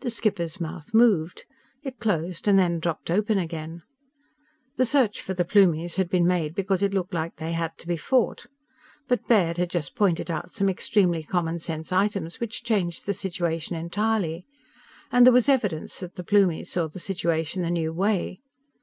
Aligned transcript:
The 0.00 0.10
skipper's 0.10 0.60
mouth 0.60 0.92
moved. 0.92 1.46
It 1.82 2.00
closed, 2.00 2.46
and 2.46 2.58
then 2.58 2.78
dropped 2.80 3.10
open 3.10 3.38
again. 3.38 3.80
The 4.76 4.84
search 4.84 5.22
for 5.22 5.32
the 5.32 5.42
Plumies 5.46 5.96
had 5.96 6.10
been 6.10 6.26
made 6.26 6.54
because 6.54 6.82
it 6.82 6.92
looked 6.92 7.14
like 7.14 7.36
they 7.36 7.52
had 7.52 7.78
to 7.78 7.86
be 7.86 7.96
fought. 7.96 8.44
But 9.08 9.26
Baird 9.26 9.56
had 9.56 9.70
just 9.70 9.94
pointed 9.96 10.30
out 10.30 10.50
some 10.50 10.68
extremely 10.68 11.22
commonsense 11.22 11.92
items 11.92 12.40
which 12.40 12.62
changed 12.62 13.06
the 13.06 13.14
situation 13.14 13.74
entirely. 13.74 14.44
And 15.10 15.24
there 15.24 15.32
was 15.32 15.48
evidence 15.48 16.00
that 16.00 16.16
the 16.16 16.24
Plumies 16.24 16.68
saw 16.70 16.88
the 16.88 16.98
situation 17.00 17.62
the 17.62 17.70
new 17.70 17.90
way. 17.90 18.42